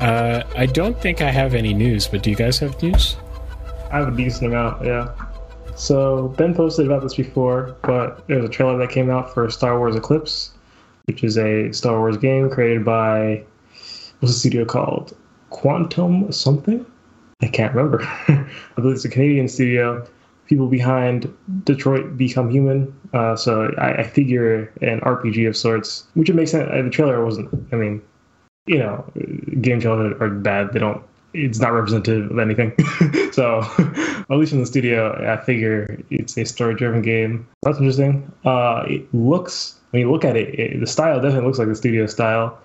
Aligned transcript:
Uh, 0.00 0.44
I 0.56 0.66
don't 0.66 0.98
think 1.00 1.20
I 1.20 1.30
have 1.30 1.54
any 1.54 1.74
news, 1.74 2.08
but 2.08 2.22
do 2.22 2.30
you 2.30 2.36
guys 2.36 2.58
have 2.58 2.80
news? 2.82 3.16
I 3.92 3.98
have 3.98 4.08
a 4.08 4.16
decent 4.16 4.46
amount, 4.46 4.84
yeah. 4.84 5.12
So 5.76 6.28
Ben 6.36 6.54
posted 6.54 6.86
about 6.86 7.02
this 7.02 7.14
before, 7.14 7.76
but 7.82 8.26
there's 8.26 8.44
a 8.44 8.48
trailer 8.48 8.78
that 8.78 8.90
came 8.90 9.10
out 9.10 9.32
for 9.32 9.50
Star 9.50 9.78
Wars 9.78 9.96
Eclipse, 9.96 10.52
which 11.04 11.24
is 11.24 11.36
a 11.38 11.72
Star 11.72 11.98
Wars 11.98 12.16
game 12.16 12.48
created 12.50 12.84
by 12.84 13.42
what's 14.20 14.34
the 14.34 14.38
studio 14.38 14.64
called? 14.64 15.16
Quantum 15.50 16.30
something? 16.32 16.84
I 17.42 17.48
can't 17.48 17.74
remember. 17.74 18.02
I 18.28 18.46
believe 18.76 18.96
it's 18.96 19.04
a 19.04 19.08
Canadian 19.08 19.48
studio. 19.48 20.06
People 20.46 20.66
behind 20.66 21.32
Detroit 21.64 22.16
Become 22.16 22.50
Human. 22.50 22.94
Uh, 23.12 23.36
so 23.36 23.72
I, 23.78 23.98
I, 23.98 24.02
figure 24.02 24.72
an 24.82 25.00
RPG 25.00 25.48
of 25.48 25.56
sorts, 25.56 26.06
which 26.14 26.28
would 26.28 26.36
make 26.36 26.48
sense. 26.48 26.68
Uh, 26.72 26.82
the 26.82 26.90
trailer 26.90 27.24
wasn't. 27.24 27.48
I 27.72 27.76
mean, 27.76 28.02
you 28.66 28.78
know, 28.78 29.04
game 29.60 29.80
trailers 29.80 30.16
are 30.20 30.30
bad. 30.30 30.72
They 30.72 30.78
don't. 30.78 31.02
It's 31.32 31.60
not 31.60 31.72
representative 31.72 32.30
of 32.30 32.38
anything. 32.38 32.72
so, 33.32 33.60
at 33.78 34.36
least 34.36 34.52
in 34.52 34.60
the 34.60 34.66
studio, 34.66 35.12
I 35.32 35.42
figure 35.44 35.96
it's 36.10 36.36
a 36.36 36.44
story-driven 36.44 37.02
game. 37.02 37.46
That's 37.62 37.78
interesting. 37.78 38.30
Uh, 38.44 38.84
it 38.88 39.14
looks 39.14 39.76
when 39.90 40.00
you 40.00 40.10
look 40.10 40.24
at 40.24 40.36
it, 40.36 40.58
it, 40.58 40.80
the 40.80 40.86
style 40.86 41.20
definitely 41.20 41.46
looks 41.46 41.58
like 41.58 41.68
the 41.68 41.74
studio 41.74 42.06
style. 42.06 42.58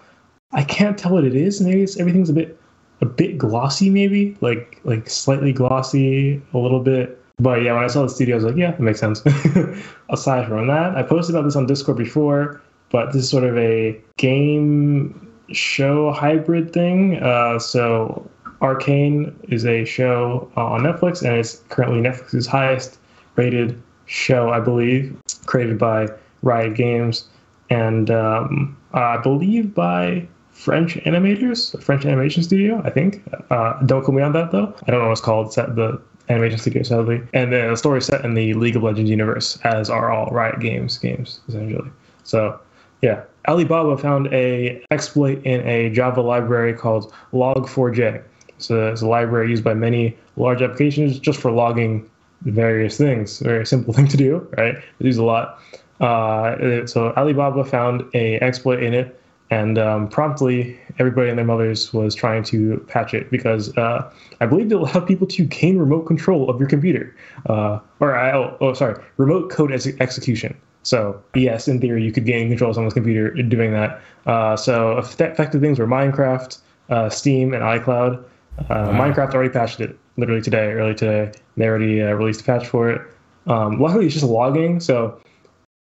I 0.51 0.63
can't 0.63 0.97
tell 0.97 1.13
what 1.13 1.25
it 1.25 1.35
is. 1.35 1.59
Maybe 1.59 1.83
it's, 1.83 1.97
everything's 1.97 2.29
a 2.29 2.33
bit 2.33 2.59
a 3.01 3.05
bit 3.05 3.37
glossy, 3.37 3.89
maybe 3.89 4.37
like 4.41 4.79
like 4.83 5.09
slightly 5.09 5.51
glossy, 5.51 6.41
a 6.53 6.57
little 6.57 6.79
bit. 6.79 7.21
But 7.37 7.63
yeah, 7.63 7.73
when 7.73 7.83
I 7.83 7.87
saw 7.87 8.03
the 8.03 8.09
studio, 8.09 8.35
I 8.35 8.37
was 8.37 8.45
like, 8.45 8.55
yeah, 8.55 8.73
it 8.73 8.79
makes 8.79 8.99
sense. 8.99 9.21
Aside 10.09 10.47
from 10.47 10.67
that, 10.67 10.95
I 10.95 11.03
posted 11.03 11.35
about 11.35 11.45
this 11.45 11.55
on 11.55 11.65
Discord 11.65 11.97
before, 11.97 12.61
but 12.91 13.11
this 13.11 13.23
is 13.23 13.29
sort 13.29 13.43
of 13.43 13.57
a 13.57 13.99
game 14.17 15.24
show 15.51 16.11
hybrid 16.11 16.73
thing. 16.73 17.21
Uh, 17.21 17.59
so 17.59 18.29
Arcane 18.61 19.35
is 19.49 19.65
a 19.65 19.85
show 19.85 20.51
uh, 20.57 20.65
on 20.65 20.81
Netflix, 20.81 21.21
and 21.21 21.37
it's 21.37 21.61
currently 21.69 21.99
Netflix's 21.99 22.47
highest 22.47 22.97
rated 23.35 23.81
show, 24.05 24.49
I 24.49 24.59
believe, 24.59 25.15
created 25.45 25.77
by 25.77 26.07
Riot 26.41 26.75
Games, 26.75 27.25
and 27.69 28.09
um, 28.11 28.77
I 28.93 29.17
believe 29.17 29.73
by 29.73 30.27
French 30.51 30.95
animators, 30.95 31.73
a 31.73 31.81
French 31.81 32.05
animation 32.05 32.41
studio, 32.41 32.81
I 32.85 32.89
think. 32.89 33.21
Uh, 33.49 33.73
don't 33.83 34.03
quote 34.03 34.15
me 34.15 34.21
on 34.23 34.33
that 34.33 34.51
though. 34.51 34.73
I 34.87 34.91
don't 34.91 35.01
know 35.01 35.07
what 35.07 35.11
it's 35.11 35.21
called. 35.21 35.47
It's 35.47 35.55
the 35.55 36.01
animation 36.29 36.59
studio, 36.59 36.83
sadly. 36.83 37.21
And 37.33 37.51
the 37.51 37.75
story 37.75 38.01
set 38.01 38.23
in 38.23 38.35
the 38.35 38.53
League 38.53 38.75
of 38.75 38.83
Legends 38.83 39.09
universe, 39.09 39.59
as 39.63 39.89
are 39.89 40.11
all 40.11 40.27
Riot 40.31 40.59
Games 40.59 40.97
games, 40.97 41.41
essentially. 41.47 41.89
So, 42.23 42.59
yeah. 43.05 43.21
Alibaba 43.47 43.95
found 43.97 44.33
a 44.33 44.83
exploit 44.89 45.37
in 45.45 45.61
a 45.67 45.91
Java 45.91 46.21
library 46.21 46.73
called 46.73 47.13
Log4j. 47.33 48.23
So 48.57 48.87
it's 48.87 49.03
a 49.03 49.07
library 49.07 49.51
used 49.51 49.63
by 49.63 49.75
many 49.75 50.17
large 50.37 50.63
applications 50.63 51.19
just 51.19 51.39
for 51.39 51.51
logging 51.51 52.09
various 52.41 52.97
things. 52.97 53.39
Very 53.39 53.63
simple 53.63 53.93
thing 53.97 54.07
to 54.07 54.17
do, 54.17 54.47
right? 54.57 54.75
They 54.97 55.05
use 55.05 55.17
a 55.17 55.23
lot. 55.23 55.59
Uh, 55.99 56.87
so 56.87 57.13
Alibaba 57.15 57.63
found 57.63 58.03
a 58.15 58.39
exploit 58.39 58.81
in 58.81 58.95
it, 58.95 59.21
and 59.51 59.77
um, 59.77 60.09
promptly 60.09 60.77
everybody 60.97 61.29
and 61.29 61.37
their 61.37 61.45
mothers 61.45 61.93
was 61.93 62.15
trying 62.15 62.43
to 62.45 62.83
patch 62.87 63.13
it 63.13 63.29
because 63.29 63.77
uh, 63.77 64.11
I 64.41 64.47
believe 64.47 64.71
it 64.71 64.75
allowed 64.75 65.05
people 65.05 65.27
to 65.27 65.45
gain 65.45 65.77
remote 65.77 66.07
control 66.07 66.49
of 66.49 66.59
your 66.59 66.67
computer, 66.67 67.15
uh, 67.45 67.79
or 67.99 68.15
oh, 68.17 68.57
oh, 68.61 68.73
sorry, 68.73 68.95
remote 69.17 69.51
code 69.51 69.71
ex- 69.71 69.87
execution. 69.99 70.57
So 70.85 71.19
yes, 71.33 71.67
in 71.67 71.81
theory, 71.81 72.03
you 72.03 72.11
could 72.11 72.25
gain 72.25 72.47
control 72.47 72.69
of 72.69 72.75
someone's 72.75 72.93
computer 72.93 73.31
doing 73.31 73.71
that. 73.73 73.99
Uh, 74.27 74.55
so 74.55 74.99
effective 74.99 75.59
things 75.59 75.79
were 75.79 75.87
Minecraft, 75.87 76.59
uh, 76.89 77.09
Steam, 77.09 77.53
and 77.55 77.63
iCloud. 77.63 78.23
Uh, 78.59 78.63
wow. 78.69 78.91
Minecraft 78.91 79.33
already 79.33 79.49
patched 79.49 79.81
it 79.81 79.97
literally 80.17 80.43
today, 80.43 80.71
early 80.73 80.93
today. 80.93 81.31
They 81.57 81.67
already 81.67 82.03
uh, 82.03 82.13
released 82.13 82.41
a 82.41 82.43
patch 82.43 82.67
for 82.67 82.91
it. 82.91 83.01
Um, 83.47 83.81
luckily, 83.81 84.05
it's 84.05 84.13
just 84.13 84.27
logging. 84.27 84.79
So 84.79 85.19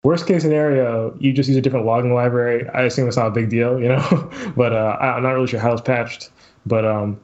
worst 0.03 0.25
case 0.25 0.41
scenario, 0.41 1.16
you 1.19 1.31
just 1.31 1.47
use 1.47 1.57
a 1.57 1.62
different 1.62 1.86
logging 1.86 2.16
library. 2.16 2.68
I 2.69 2.81
assume 2.81 3.07
it's 3.07 3.18
not 3.18 3.28
a 3.28 3.31
big 3.31 3.50
deal, 3.50 3.80
you 3.80 3.90
know. 3.90 4.31
but 4.57 4.74
uh, 4.74 4.97
I'm 5.00 5.22
not 5.22 5.34
really 5.34 5.47
sure 5.47 5.59
how 5.59 5.74
it's 5.74 5.81
patched. 5.81 6.31
But 6.66 6.86
um, 6.86 7.19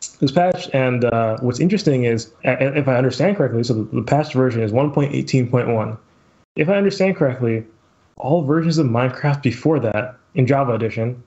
it 0.00 0.20
was 0.20 0.32
patched, 0.32 0.70
and 0.72 1.04
uh, 1.04 1.38
what's 1.40 1.58
interesting 1.58 2.04
is, 2.04 2.32
if 2.44 2.86
I 2.86 2.96
understand 2.96 3.36
correctly, 3.36 3.64
so 3.64 3.74
the, 3.74 3.96
the 3.96 4.02
patched 4.02 4.32
version 4.32 4.62
is 4.62 4.70
1.18.1 4.70 5.98
if 6.56 6.68
I 6.68 6.76
understand 6.76 7.16
correctly, 7.16 7.64
all 8.16 8.42
versions 8.42 8.78
of 8.78 8.86
Minecraft 8.86 9.42
before 9.42 9.78
that 9.80 10.16
in 10.34 10.46
Java 10.46 10.72
Edition 10.72 11.22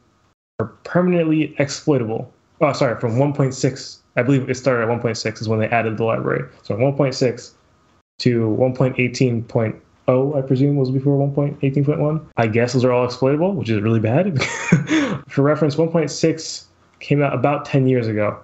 are 0.60 0.68
permanently 0.84 1.56
exploitable. 1.60 2.32
Oh, 2.62 2.74
sorry, 2.74 3.00
from 3.00 3.16
1.6. 3.16 3.98
I 4.18 4.24
believe 4.24 4.50
it 4.50 4.56
started 4.56 4.92
at 4.92 5.02
1.6 5.02 5.42
is 5.42 5.48
when 5.48 5.60
they 5.60 5.68
added 5.68 5.98
the 5.98 6.04
library. 6.04 6.50
So 6.64 6.76
1.6 6.76 7.52
to 8.20 8.58
1.18.0, 8.60 10.38
I 10.38 10.42
presume, 10.42 10.76
was 10.76 10.92
before 10.92 11.28
1.18.1. 11.30 12.26
I 12.36 12.48
guess 12.48 12.74
those 12.74 12.84
are 12.84 12.92
all 12.92 13.06
exploitable, 13.06 13.54
which 13.54 13.70
is 13.70 13.82
really 13.82 14.00
bad. 14.00 14.42
For 15.30 15.44
reference, 15.44 15.76
1.6 15.76 16.66
came 17.00 17.22
out 17.22 17.34
about 17.34 17.66
10 17.66 17.88
years 17.88 18.08
ago. 18.08 18.40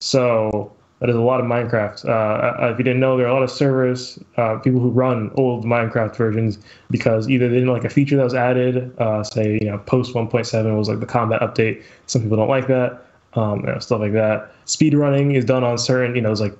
So 0.00 0.72
that 1.06 1.12
is 1.12 1.16
a 1.16 1.22
lot 1.22 1.40
of 1.40 1.46
Minecraft. 1.46 2.04
Uh, 2.04 2.10
uh, 2.10 2.70
if 2.72 2.78
you 2.78 2.84
didn't 2.84 3.00
know, 3.00 3.16
there 3.16 3.26
are 3.26 3.30
a 3.30 3.32
lot 3.32 3.42
of 3.42 3.50
servers, 3.50 4.18
uh, 4.36 4.58
people 4.58 4.80
who 4.80 4.90
run 4.90 5.30
old 5.36 5.64
Minecraft 5.64 6.16
versions 6.16 6.58
because 6.90 7.28
either 7.28 7.48
they 7.48 7.54
didn't 7.54 7.72
like 7.72 7.84
a 7.84 7.88
feature 7.88 8.16
that 8.16 8.24
was 8.24 8.34
added, 8.34 8.92
uh, 8.98 9.22
say 9.22 9.58
you 9.60 9.70
know 9.70 9.78
post 9.78 10.14
1.7 10.14 10.76
was 10.76 10.88
like 10.88 11.00
the 11.00 11.06
combat 11.06 11.40
update. 11.40 11.82
Some 12.06 12.22
people 12.22 12.36
don't 12.36 12.48
like 12.48 12.66
that, 12.66 13.06
um, 13.34 13.60
you 13.60 13.66
know, 13.66 13.78
stuff 13.78 14.00
like 14.00 14.12
that. 14.14 14.52
Speedrunning 14.66 15.34
is 15.34 15.44
done 15.44 15.62
on 15.62 15.78
certain, 15.78 16.16
you 16.16 16.22
know, 16.22 16.32
it's 16.32 16.40
like 16.40 16.56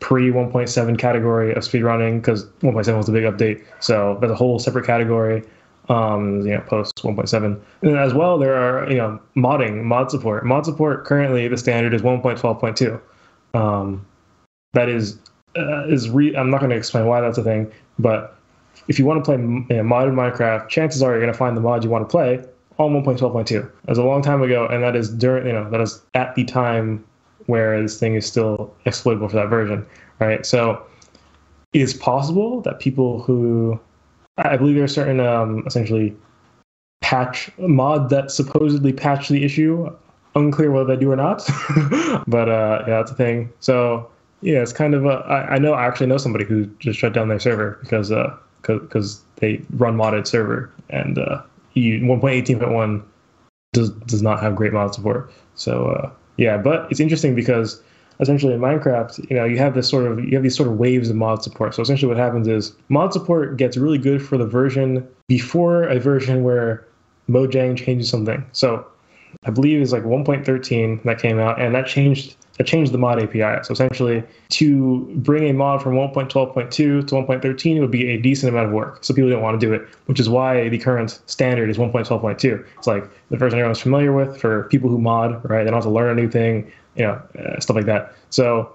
pre 0.00 0.30
1.7 0.30 0.98
category 0.98 1.52
of 1.52 1.62
speedrunning 1.62 2.20
because 2.20 2.46
1.7 2.62 2.96
was 2.96 3.06
the 3.06 3.12
big 3.12 3.24
update, 3.24 3.64
so 3.80 4.18
that's 4.20 4.32
a 4.32 4.36
whole 4.36 4.58
separate 4.58 4.86
category. 4.86 5.42
Um, 5.90 6.40
you 6.46 6.54
know, 6.54 6.62
post 6.62 6.96
1.7, 7.02 7.60
and 7.82 7.98
as 7.98 8.14
well 8.14 8.38
there 8.38 8.54
are 8.54 8.90
you 8.90 8.96
know 8.96 9.20
modding, 9.36 9.84
mod 9.84 10.10
support. 10.10 10.46
Mod 10.46 10.64
support 10.64 11.04
currently 11.04 11.46
the 11.46 11.58
standard 11.58 11.92
is 11.92 12.00
1.12.2. 12.00 13.00
Um, 13.54 14.06
that 14.72 14.88
is 14.88 15.18
uh, 15.56 15.86
is 15.86 16.10
re- 16.10 16.36
I'm 16.36 16.50
not 16.50 16.58
going 16.58 16.70
to 16.70 16.76
explain 16.76 17.06
why 17.06 17.20
that's 17.20 17.38
a 17.38 17.44
thing, 17.44 17.70
but 17.98 18.36
if 18.88 18.98
you 18.98 19.04
want 19.04 19.24
to 19.24 19.24
play 19.24 19.36
you 19.36 19.66
know, 19.76 19.82
modern 19.82 20.14
Minecraft, 20.14 20.68
chances 20.68 21.02
are 21.02 21.12
you're 21.12 21.20
going 21.20 21.32
to 21.32 21.38
find 21.38 21.56
the 21.56 21.60
mod 21.60 21.84
you 21.84 21.90
want 21.90 22.06
to 22.06 22.10
play 22.10 22.44
on 22.78 22.92
1.12.2. 22.92 23.48
That 23.48 23.88
was 23.88 23.98
a 23.98 24.02
long 24.02 24.20
time 24.20 24.42
ago, 24.42 24.66
and 24.66 24.82
that 24.82 24.96
is 24.96 25.10
during 25.10 25.46
you 25.46 25.52
know 25.52 25.70
that 25.70 25.80
is 25.80 26.02
at 26.14 26.34
the 26.34 26.44
time 26.44 27.04
where 27.46 27.80
this 27.80 27.98
thing 27.98 28.14
is 28.14 28.26
still 28.26 28.74
exploitable 28.84 29.28
for 29.28 29.36
that 29.36 29.48
version, 29.48 29.86
right? 30.18 30.44
So 30.44 30.82
it 31.72 31.80
is 31.80 31.94
possible 31.94 32.62
that 32.62 32.80
people 32.80 33.22
who 33.22 33.78
I 34.38 34.56
believe 34.56 34.74
there 34.74 34.84
are 34.84 34.88
certain 34.88 35.20
um, 35.20 35.62
essentially 35.66 36.16
patch 37.00 37.50
mod 37.58 38.08
that 38.10 38.30
supposedly 38.30 38.92
patch 38.92 39.28
the 39.28 39.44
issue 39.44 39.94
unclear 40.34 40.70
whether 40.70 40.94
they 40.94 41.00
do 41.00 41.10
or 41.10 41.16
not. 41.16 41.42
but 42.26 42.48
uh, 42.48 42.84
yeah, 42.86 42.98
that's 42.98 43.10
a 43.10 43.14
thing. 43.14 43.52
So 43.60 44.10
yeah, 44.42 44.62
it's 44.62 44.72
kind 44.72 44.94
of 44.94 45.04
a. 45.04 45.24
I, 45.28 45.54
I 45.54 45.58
know 45.58 45.72
I 45.72 45.86
actually 45.86 46.06
know 46.06 46.18
somebody 46.18 46.44
who 46.44 46.66
just 46.78 46.98
shut 46.98 47.12
down 47.12 47.28
their 47.28 47.40
server 47.40 47.78
because 47.82 48.12
uh 48.12 48.36
because 48.62 49.20
they 49.36 49.60
run 49.74 49.96
modded 49.96 50.26
server 50.26 50.70
and 50.88 51.18
uh, 51.18 51.42
1.18.1 51.76 53.02
does 53.72 53.90
does 53.90 54.22
not 54.22 54.40
have 54.40 54.56
great 54.56 54.72
mod 54.72 54.94
support. 54.94 55.30
So 55.54 55.88
uh, 55.88 56.10
yeah, 56.36 56.56
but 56.56 56.90
it's 56.90 57.00
interesting 57.00 57.34
because 57.34 57.82
essentially 58.20 58.54
in 58.54 58.60
Minecraft, 58.60 59.28
you 59.30 59.36
know, 59.36 59.44
you 59.44 59.58
have 59.58 59.74
this 59.74 59.88
sort 59.88 60.06
of 60.10 60.24
you 60.24 60.34
have 60.34 60.42
these 60.42 60.56
sort 60.56 60.68
of 60.68 60.78
waves 60.78 61.10
of 61.10 61.16
mod 61.16 61.42
support. 61.42 61.74
So 61.74 61.82
essentially, 61.82 62.08
what 62.08 62.16
happens 62.16 62.46
is 62.48 62.74
mod 62.88 63.12
support 63.12 63.56
gets 63.56 63.76
really 63.76 63.98
good 63.98 64.22
for 64.22 64.38
the 64.38 64.46
version 64.46 65.06
before 65.28 65.84
a 65.84 65.98
version 65.98 66.42
where 66.42 66.86
Mojang 67.28 67.76
changes 67.76 68.08
something. 68.08 68.44
So 68.52 68.86
I 69.44 69.50
believe 69.50 69.80
is 69.80 69.92
like 69.92 70.04
1.13 70.04 71.02
that 71.04 71.18
came 71.18 71.38
out, 71.38 71.60
and 71.60 71.74
that 71.74 71.86
changed 71.86 72.36
that 72.58 72.66
changed 72.68 72.92
the 72.92 72.98
mod 72.98 73.20
API. 73.20 73.64
So 73.64 73.72
essentially, 73.72 74.22
to 74.50 75.12
bring 75.16 75.48
a 75.50 75.52
mod 75.52 75.82
from 75.82 75.94
1.12.2 75.94 76.70
to 76.70 77.02
1.13 77.04 77.80
would 77.80 77.90
be 77.90 78.10
a 78.10 78.16
decent 78.16 78.50
amount 78.50 78.68
of 78.68 78.72
work. 78.72 79.04
So 79.04 79.12
people 79.12 79.28
didn't 79.28 79.42
want 79.42 79.60
to 79.60 79.66
do 79.66 79.72
it, 79.72 79.82
which 80.06 80.20
is 80.20 80.28
why 80.28 80.68
the 80.68 80.78
current 80.78 81.20
standard 81.26 81.68
is 81.68 81.78
1.12.2. 81.78 82.64
It's 82.78 82.86
like 82.86 83.10
the 83.30 83.36
version 83.36 83.58
everyone's 83.58 83.80
familiar 83.80 84.12
with 84.12 84.40
for 84.40 84.64
people 84.64 84.88
who 84.88 84.98
mod, 84.98 85.32
right? 85.50 85.64
They 85.64 85.70
don't 85.70 85.74
have 85.74 85.82
to 85.82 85.90
learn 85.90 86.16
a 86.16 86.20
new 86.20 86.30
thing, 86.30 86.70
you 86.94 87.02
know, 87.02 87.20
uh, 87.38 87.58
stuff 87.58 87.74
like 87.74 87.86
that. 87.86 88.14
So 88.30 88.72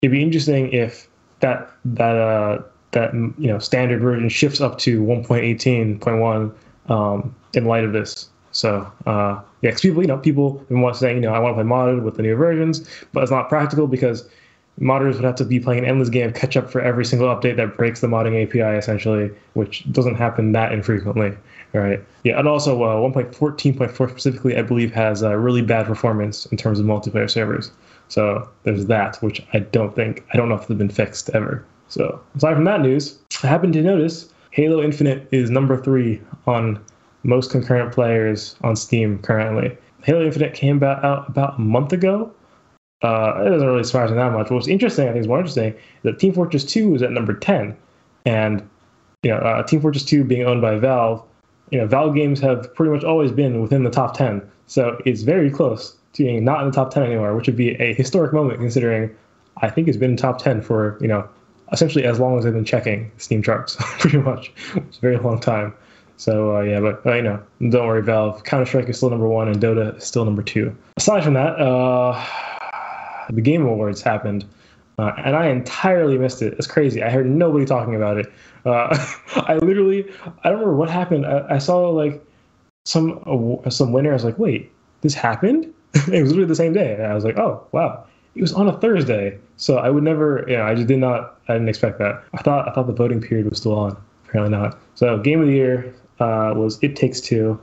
it'd 0.00 0.12
be 0.12 0.22
interesting 0.22 0.72
if 0.72 1.06
that 1.40 1.70
that 1.84 2.16
uh, 2.16 2.62
that 2.92 3.12
you 3.12 3.48
know 3.48 3.58
standard 3.58 4.00
version 4.00 4.30
shifts 4.30 4.62
up 4.62 4.78
to 4.78 5.02
1.18.1 5.02 6.54
um, 6.90 7.34
in 7.52 7.66
light 7.66 7.84
of 7.84 7.92
this. 7.92 8.29
So 8.60 8.92
uh, 9.06 9.40
yeah, 9.62 9.70
because 9.70 9.80
people, 9.80 10.02
you 10.02 10.08
know, 10.08 10.18
people 10.18 10.64
want 10.68 10.94
to 10.94 11.00
say, 11.00 11.14
you 11.14 11.20
know, 11.20 11.32
I 11.32 11.38
want 11.38 11.56
to 11.56 11.62
play 11.62 11.70
modded 11.70 12.02
with 12.02 12.16
the 12.16 12.22
new 12.22 12.36
versions, 12.36 12.86
but 13.12 13.22
it's 13.22 13.32
not 13.32 13.48
practical 13.48 13.86
because 13.86 14.28
modders 14.78 15.14
would 15.14 15.24
have 15.24 15.36
to 15.36 15.46
be 15.46 15.58
playing 15.58 15.84
an 15.84 15.90
endless 15.90 16.10
game 16.10 16.28
of 16.28 16.34
catch 16.34 16.58
up 16.58 16.70
for 16.70 16.82
every 16.82 17.06
single 17.06 17.28
update 17.28 17.56
that 17.56 17.78
breaks 17.78 18.02
the 18.02 18.06
modding 18.06 18.42
API, 18.42 18.76
essentially, 18.76 19.30
which 19.54 19.90
doesn't 19.92 20.16
happen 20.16 20.52
that 20.52 20.72
infrequently. 20.72 21.32
Right. 21.72 22.04
Yeah, 22.24 22.38
and 22.38 22.48
also 22.48 22.82
uh, 22.82 22.96
1.14.4 22.96 24.10
specifically, 24.10 24.56
I 24.56 24.62
believe, 24.62 24.92
has 24.92 25.22
uh, 25.22 25.36
really 25.36 25.62
bad 25.62 25.86
performance 25.86 26.44
in 26.46 26.56
terms 26.56 26.80
of 26.80 26.84
multiplayer 26.84 27.30
servers. 27.30 27.70
So 28.08 28.46
there's 28.64 28.86
that, 28.86 29.22
which 29.22 29.40
I 29.54 29.60
don't 29.60 29.94
think 29.94 30.24
I 30.34 30.36
don't 30.36 30.48
know 30.48 30.56
if 30.56 30.66
they've 30.66 30.76
been 30.76 30.90
fixed 30.90 31.30
ever. 31.30 31.64
So 31.88 32.20
aside 32.36 32.54
from 32.54 32.64
that 32.64 32.80
news, 32.80 33.18
I 33.42 33.46
happen 33.46 33.72
to 33.72 33.82
notice 33.82 34.28
Halo 34.50 34.82
Infinite 34.82 35.28
is 35.30 35.48
number 35.48 35.80
three 35.80 36.20
on 36.46 36.84
most 37.22 37.50
concurrent 37.50 37.92
players 37.92 38.56
on 38.62 38.76
Steam 38.76 39.18
currently. 39.18 39.76
Halo 40.02 40.24
Infinite 40.24 40.54
came 40.54 40.76
about, 40.76 41.04
out 41.04 41.28
about 41.28 41.58
a 41.58 41.60
month 41.60 41.92
ago. 41.92 42.32
Uh, 43.02 43.42
it 43.44 43.50
doesn't 43.50 43.66
really 43.66 43.84
surprise 43.84 44.10
me 44.10 44.16
that 44.16 44.32
much. 44.32 44.50
What's 44.50 44.68
interesting, 44.68 45.08
I 45.08 45.12
think, 45.12 45.22
is 45.22 45.28
more 45.28 45.38
interesting 45.38 45.74
that 46.02 46.18
Team 46.18 46.32
Fortress 46.32 46.64
2 46.64 46.94
is 46.94 47.02
at 47.02 47.12
number 47.12 47.34
10, 47.34 47.76
and 48.26 48.68
you 49.22 49.30
know, 49.30 49.38
uh, 49.38 49.62
Team 49.62 49.80
Fortress 49.80 50.04
2 50.04 50.24
being 50.24 50.46
owned 50.46 50.60
by 50.60 50.76
Valve, 50.76 51.22
you 51.70 51.78
know, 51.78 51.86
Valve 51.86 52.14
games 52.14 52.40
have 52.40 52.74
pretty 52.74 52.92
much 52.92 53.04
always 53.04 53.32
been 53.32 53.62
within 53.62 53.84
the 53.84 53.90
top 53.90 54.16
10, 54.16 54.42
so 54.66 55.00
it's 55.06 55.22
very 55.22 55.50
close 55.50 55.96
to 56.12 56.24
being 56.24 56.44
not 56.44 56.60
in 56.60 56.66
the 56.66 56.72
top 56.72 56.92
10 56.92 57.04
anymore, 57.04 57.34
which 57.34 57.46
would 57.46 57.56
be 57.56 57.70
a 57.80 57.94
historic 57.94 58.32
moment 58.32 58.58
considering 58.58 59.14
I 59.62 59.70
think 59.70 59.88
it's 59.88 59.96
been 59.96 60.12
in 60.12 60.16
top 60.16 60.42
10 60.42 60.62
for 60.62 60.98
you 61.00 61.08
know 61.08 61.28
essentially 61.72 62.04
as 62.04 62.18
long 62.18 62.38
as 62.38 62.46
I've 62.46 62.52
been 62.52 62.64
checking 62.64 63.10
Steam 63.18 63.42
charts, 63.42 63.76
pretty 63.98 64.18
much. 64.18 64.52
It's 64.74 64.98
a 64.98 65.00
very 65.00 65.16
long 65.18 65.40
time. 65.40 65.72
So 66.20 66.54
uh, 66.54 66.60
yeah, 66.60 66.80
but 66.80 67.06
uh, 67.06 67.14
you 67.14 67.22
know, 67.22 67.42
don't 67.70 67.86
worry, 67.86 68.02
Valve. 68.02 68.44
Counter 68.44 68.66
Strike 68.66 68.90
is 68.90 68.98
still 68.98 69.08
number 69.08 69.26
one, 69.26 69.48
and 69.48 69.58
Dota 69.58 69.96
is 69.96 70.04
still 70.04 70.26
number 70.26 70.42
two. 70.42 70.76
Aside 70.98 71.24
from 71.24 71.32
that, 71.32 71.58
uh, 71.58 72.22
the 73.30 73.40
Game 73.40 73.64
Awards 73.64 74.02
happened, 74.02 74.44
uh, 74.98 75.12
and 75.24 75.34
I 75.34 75.46
entirely 75.46 76.18
missed 76.18 76.42
it. 76.42 76.52
It's 76.58 76.66
crazy. 76.66 77.02
I 77.02 77.08
heard 77.08 77.26
nobody 77.26 77.64
talking 77.64 77.94
about 77.94 78.18
it. 78.18 78.30
Uh, 78.66 78.94
I 79.36 79.56
literally, 79.62 80.12
I 80.44 80.50
don't 80.50 80.58
remember 80.58 80.76
what 80.76 80.90
happened. 80.90 81.24
I, 81.24 81.54
I 81.54 81.58
saw 81.58 81.88
like 81.88 82.22
some 82.84 83.58
some 83.70 83.92
winner. 83.94 84.10
I 84.10 84.12
was 84.12 84.24
like, 84.24 84.38
wait, 84.38 84.70
this 85.00 85.14
happened? 85.14 85.72
it 85.94 86.20
was 86.20 86.32
literally 86.32 86.44
the 86.44 86.54
same 86.54 86.74
day. 86.74 86.96
And 86.96 87.06
I 87.06 87.14
was 87.14 87.24
like, 87.24 87.38
oh 87.38 87.66
wow, 87.72 88.04
it 88.34 88.42
was 88.42 88.52
on 88.52 88.68
a 88.68 88.78
Thursday. 88.78 89.38
So 89.56 89.78
I 89.78 89.88
would 89.88 90.04
never, 90.04 90.44
you 90.46 90.58
know, 90.58 90.64
I 90.64 90.74
just 90.74 90.86
did 90.86 90.98
not, 90.98 91.38
I 91.48 91.54
didn't 91.54 91.70
expect 91.70 91.98
that. 92.00 92.22
I 92.34 92.42
thought 92.42 92.68
I 92.68 92.74
thought 92.74 92.88
the 92.88 92.92
voting 92.92 93.22
period 93.22 93.48
was 93.48 93.56
still 93.56 93.74
on. 93.74 93.96
Apparently 94.28 94.54
not. 94.54 94.78
So 94.96 95.18
Game 95.18 95.40
of 95.40 95.46
the 95.46 95.54
Year, 95.54 95.94
uh, 96.20 96.52
was 96.54 96.78
It 96.82 96.96
Takes 96.96 97.20
Two, 97.20 97.60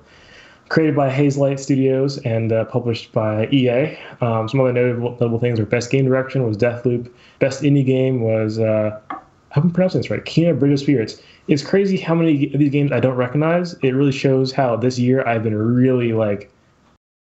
created 0.70 0.96
by 0.96 1.10
Hazelight 1.10 1.60
Studios 1.60 2.18
and 2.20 2.52
uh, 2.52 2.66
published 2.66 3.12
by 3.12 3.48
EA. 3.52 3.98
Um, 4.22 4.50
some 4.50 4.60
other 4.60 4.74
notable, 4.74 5.12
notable 5.12 5.40
things 5.40 5.60
were 5.60 5.66
Best 5.66 5.92
Game 5.92 6.06
Direction 6.06 6.46
was 6.46 6.58
Deathloop. 6.58 7.12
Best 7.40 7.62
Indie 7.62 7.86
Game 7.86 8.22
was, 8.22 8.60
uh, 8.60 9.00
I 9.10 9.16
hope 9.52 9.64
I'm 9.64 9.72
pronouncing 9.72 10.02
this 10.02 10.10
right, 10.10 10.24
Kena 10.24 10.58
Bridge 10.58 10.74
of 10.74 10.80
Spirits. 10.80 11.22
It's 11.48 11.64
crazy 11.64 11.98
how 11.98 12.14
many 12.16 12.52
of 12.54 12.60
these 12.60 12.72
games 12.72 12.92
I 12.92 13.00
don't 13.00 13.16
recognize. 13.16 13.74
It 13.76 13.92
really 13.92 14.12
shows 14.12 14.52
how 14.52 14.76
this 14.76 15.00
year 15.00 15.26
I've 15.26 15.44
been 15.44 15.56
really 15.56 16.12
like 16.12 16.52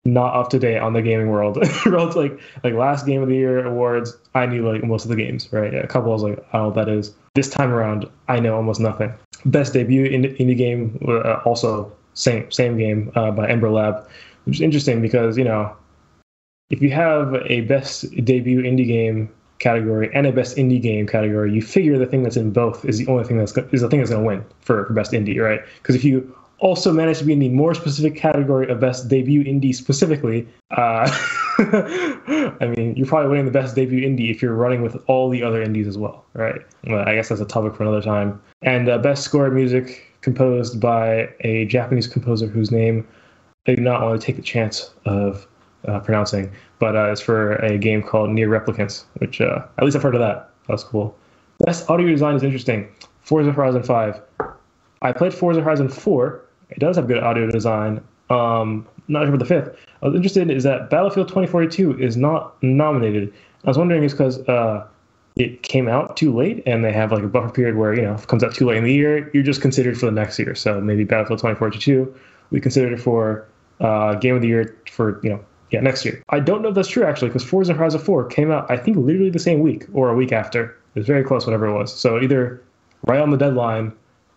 not 0.06 0.34
up 0.34 0.50
to 0.50 0.58
date 0.58 0.78
on 0.78 0.92
the 0.92 1.02
gaming 1.02 1.28
world. 1.28 1.56
like 1.86 2.38
like 2.62 2.74
last 2.74 3.04
game 3.06 3.22
of 3.22 3.28
the 3.28 3.34
year 3.34 3.66
awards, 3.66 4.16
I 4.34 4.46
knew 4.46 4.66
like 4.66 4.82
most 4.84 5.04
of 5.04 5.10
the 5.10 5.16
games, 5.16 5.52
right? 5.52 5.74
A 5.74 5.86
couple 5.86 6.10
I 6.10 6.14
was 6.14 6.22
like, 6.22 6.52
what 6.52 6.74
that 6.74 6.88
is. 6.88 7.14
This 7.34 7.50
time 7.50 7.72
around, 7.72 8.08
I 8.28 8.40
know 8.40 8.54
almost 8.54 8.80
nothing 8.80 9.12
best 9.46 9.72
debut 9.72 10.08
indie, 10.08 10.36
indie 10.38 10.56
game, 10.56 10.98
uh, 11.06 11.40
also 11.44 11.92
same 12.14 12.50
same 12.50 12.76
game 12.78 13.12
uh, 13.14 13.30
by 13.30 13.48
Ember 13.48 13.70
Lab, 13.70 14.08
which 14.44 14.56
is 14.56 14.62
interesting 14.62 15.02
because 15.02 15.36
you 15.36 15.44
know 15.44 15.76
if 16.70 16.80
you 16.80 16.90
have 16.90 17.34
a 17.46 17.62
best 17.62 18.10
debut 18.24 18.62
indie 18.62 18.86
game 18.86 19.30
category 19.58 20.10
and 20.14 20.26
a 20.26 20.32
best 20.32 20.56
indie 20.56 20.80
game 20.80 21.06
category, 21.06 21.52
you 21.52 21.62
figure 21.62 21.98
the 21.98 22.06
thing 22.06 22.22
that's 22.22 22.36
in 22.36 22.50
both 22.50 22.84
is 22.84 22.98
the 22.98 23.06
only 23.06 23.24
thing 23.24 23.38
that's 23.38 23.56
is 23.72 23.80
the 23.80 23.88
thing 23.88 24.00
that's 24.00 24.10
going 24.10 24.22
to 24.22 24.26
win 24.26 24.44
for, 24.60 24.86
for 24.86 24.92
best 24.92 25.12
indie, 25.12 25.40
right? 25.40 25.60
Because 25.76 25.94
if 25.94 26.04
you 26.04 26.34
also 26.58 26.92
manage 26.92 27.18
to 27.18 27.24
be 27.24 27.32
in 27.32 27.38
the 27.38 27.48
more 27.48 27.74
specific 27.74 28.16
category 28.16 28.68
of 28.68 28.80
best 28.80 29.08
debut 29.08 29.44
indie 29.44 29.74
specifically, 29.74 30.48
uh, 30.76 31.10
I 31.58 32.72
mean, 32.76 32.94
you're 32.96 33.06
probably 33.06 33.30
winning 33.30 33.44
the 33.44 33.50
best 33.50 33.76
debut 33.76 34.00
indie 34.00 34.30
if 34.30 34.42
you're 34.42 34.54
running 34.54 34.82
with 34.82 34.96
all 35.06 35.30
the 35.30 35.42
other 35.42 35.62
indies 35.62 35.86
as 35.86 35.96
well, 35.96 36.24
right? 36.34 36.60
Well, 36.86 37.06
I 37.06 37.14
guess 37.14 37.28
that's 37.28 37.40
a 37.40 37.46
topic 37.46 37.74
for 37.74 37.82
another 37.84 38.02
time. 38.02 38.40
And 38.62 38.88
uh, 38.88 38.98
best 38.98 39.22
score 39.22 39.50
music 39.50 40.12
composed 40.20 40.80
by 40.80 41.28
a 41.40 41.66
Japanese 41.66 42.06
composer 42.06 42.46
whose 42.46 42.70
name 42.70 43.06
I 43.66 43.74
do 43.74 43.82
not 43.82 44.02
want 44.02 44.20
to 44.20 44.26
take 44.26 44.36
the 44.36 44.42
chance 44.42 44.90
of 45.04 45.46
uh, 45.86 46.00
pronouncing, 46.00 46.50
but 46.78 46.96
uh, 46.96 47.12
it's 47.12 47.20
for 47.20 47.56
a 47.56 47.78
game 47.78 48.02
called 48.02 48.30
NieR 48.30 48.48
Replicants, 48.48 49.04
which 49.18 49.40
uh, 49.40 49.64
at 49.78 49.84
least 49.84 49.96
I've 49.96 50.02
heard 50.02 50.14
of 50.14 50.20
that. 50.20 50.50
That's 50.68 50.82
cool. 50.82 51.16
Best 51.60 51.88
audio 51.88 52.08
design 52.08 52.34
is 52.34 52.42
interesting. 52.42 52.88
Forza 53.20 53.52
Horizon 53.52 53.82
5. 53.82 54.20
I 55.02 55.12
played 55.12 55.32
Forza 55.32 55.60
Horizon 55.60 55.88
4. 55.88 56.44
It 56.70 56.78
does 56.78 56.96
have 56.96 57.06
good 57.06 57.22
audio 57.22 57.50
design. 57.50 58.00
Um, 58.30 58.86
not 59.08 59.20
sure 59.20 59.34
about 59.34 59.38
the 59.40 59.44
fifth. 59.44 59.76
I 60.02 60.06
was 60.06 60.14
interested 60.14 60.50
is 60.50 60.62
that 60.64 60.90
Battlefield 60.90 61.28
2042 61.28 62.00
is 62.00 62.16
not 62.16 62.60
nominated. 62.62 63.32
I 63.64 63.68
was 63.68 63.78
wondering 63.78 64.02
is 64.02 64.12
because 64.12 64.38
uh, 64.48 64.86
it 65.36 65.62
came 65.62 65.88
out 65.88 66.16
too 66.16 66.34
late 66.34 66.62
and 66.66 66.84
they 66.84 66.92
have 66.92 67.12
like 67.12 67.22
a 67.22 67.28
buffer 67.28 67.50
period 67.50 67.76
where 67.76 67.94
you 67.94 68.02
know 68.02 68.14
if 68.14 68.22
it 68.24 68.28
comes 68.28 68.44
out 68.44 68.54
too 68.54 68.66
late 68.66 68.78
in 68.78 68.84
the 68.84 68.92
year, 68.92 69.30
you're 69.34 69.42
just 69.42 69.60
considered 69.60 69.98
for 69.98 70.06
the 70.06 70.12
next 70.12 70.38
year. 70.38 70.54
So 70.54 70.80
maybe 70.80 71.04
Battlefield 71.04 71.40
2042, 71.40 72.14
we 72.50 72.60
considered 72.60 72.92
it 72.92 73.00
for 73.00 73.46
uh, 73.80 74.14
game 74.14 74.36
of 74.36 74.42
the 74.42 74.48
year 74.48 74.76
for 74.90 75.20
you 75.22 75.30
know 75.30 75.44
yeah 75.70 75.80
next 75.80 76.04
year. 76.04 76.22
I 76.30 76.40
don't 76.40 76.62
know 76.62 76.68
if 76.68 76.74
that's 76.74 76.88
true 76.88 77.04
actually 77.04 77.28
because 77.28 77.44
Forza 77.44 77.74
Horizon 77.74 78.00
4 78.00 78.26
came 78.26 78.50
out 78.50 78.70
I 78.70 78.76
think 78.76 78.96
literally 78.96 79.30
the 79.30 79.38
same 79.38 79.60
week 79.60 79.86
or 79.92 80.10
a 80.10 80.14
week 80.14 80.32
after. 80.32 80.76
It 80.94 81.00
was 81.00 81.06
very 81.06 81.24
close, 81.24 81.44
whatever 81.44 81.66
it 81.66 81.74
was. 81.74 81.92
So 81.92 82.20
either 82.20 82.62
right 83.06 83.20
on 83.20 83.30
the 83.30 83.36
deadline 83.36 83.92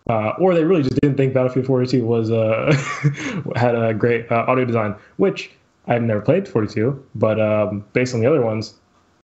uh, 0.08 0.32
or 0.38 0.54
they 0.54 0.64
really 0.64 0.82
just 0.82 1.00
didn't 1.00 1.16
think 1.16 1.34
Battlefield 1.34 1.66
42 1.66 2.04
was 2.04 2.30
uh, 2.30 2.72
had 3.56 3.74
a 3.74 3.92
great 3.94 4.30
uh, 4.30 4.44
audio 4.48 4.64
design, 4.64 4.94
which 5.16 5.50
I've 5.86 6.02
never 6.02 6.20
played 6.20 6.48
42, 6.48 7.04
but 7.14 7.40
um, 7.40 7.84
based 7.92 8.14
on 8.14 8.20
the 8.20 8.26
other 8.26 8.42
ones, 8.42 8.74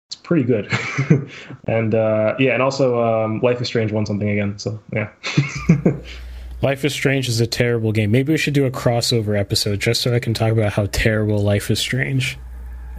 it's 0.08 0.16
pretty 0.16 0.44
good. 0.44 0.72
and 1.68 1.96
uh, 1.96 2.36
yeah, 2.40 2.54
and 2.54 2.62
also 2.62 3.02
um, 3.02 3.40
Life 3.42 3.62
is 3.62 3.68
Strange 3.68 3.92
won 3.92 4.06
something 4.06 4.30
again, 4.30 4.58
so 4.60 4.80
yeah. 4.94 5.10
Life 6.62 6.86
is 6.86 6.94
Strange 6.94 7.28
is 7.28 7.40
a 7.40 7.48
terrible 7.48 7.92
game. 7.92 8.12
Maybe 8.12 8.34
we 8.34 8.38
should 8.38 8.54
do 8.54 8.66
a 8.66 8.72
crossover 8.72 9.40
episode 9.40 9.80
just 9.80 10.02
so 10.02 10.14
I 10.14 10.20
can 10.20 10.34
talk 10.34 10.52
about 10.52 10.74
how 10.74 10.88
terrible 10.92 11.40
Life 11.40 11.72
is 11.72 11.80
Strange. 11.80 12.38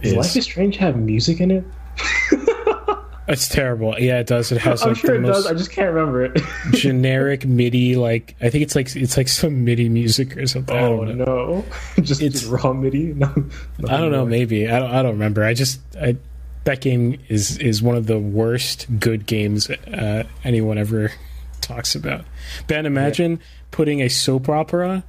Is. 0.01 0.13
Life 0.13 0.35
is 0.35 0.43
Strange 0.43 0.77
have 0.77 0.97
music 0.97 1.39
in 1.39 1.51
it? 1.51 1.63
It's 3.27 3.47
terrible. 3.47 3.97
Yeah, 3.97 4.19
it 4.19 4.27
does. 4.27 4.51
It 4.51 4.57
has. 4.59 4.81
I'm 4.83 4.95
sure 4.95 5.15
it 5.15 5.25
does. 5.25 5.45
I 5.47 5.53
just 5.53 5.71
can't 5.71 5.93
remember 5.93 6.25
it. 6.25 6.41
generic 6.71 7.45
MIDI, 7.45 7.95
like 7.95 8.35
I 8.41 8.49
think 8.49 8.63
it's 8.63 8.75
like 8.75 8.93
it's 8.95 9.15
like 9.15 9.29
some 9.29 9.63
MIDI 9.63 9.87
music 9.87 10.35
or 10.35 10.45
something. 10.45 10.75
Oh 10.75 11.03
no, 11.03 11.65
just 12.01 12.21
it's 12.21 12.43
raw 12.43 12.73
MIDI. 12.73 13.13
No, 13.23 13.29
I 13.87 13.97
don't 13.97 14.11
know. 14.11 14.25
Maybe 14.25 14.69
I 14.69 14.79
don't. 14.79 14.91
I 14.91 15.01
don't 15.01 15.13
remember. 15.13 15.43
I 15.43 15.53
just 15.53 15.79
I 15.99 16.17
that 16.65 16.81
game 16.81 17.19
is 17.29 17.57
is 17.57 17.81
one 17.81 17.95
of 17.95 18.07
the 18.07 18.19
worst 18.19 18.87
good 18.99 19.25
games 19.25 19.69
uh, 19.69 20.23
anyone 20.43 20.77
ever 20.77 21.11
talks 21.61 21.95
about. 21.95 22.25
Ben, 22.67 22.85
imagine 22.85 23.31
yeah. 23.31 23.37
putting 23.71 24.01
a 24.01 24.09
soap 24.09 24.49
opera 24.49 25.03